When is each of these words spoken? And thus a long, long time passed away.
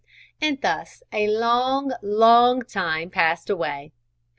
And 0.41 0.59
thus 0.61 1.03
a 1.13 1.27
long, 1.27 1.93
long 2.01 2.63
time 2.63 3.11
passed 3.11 3.51
away. 3.51 3.91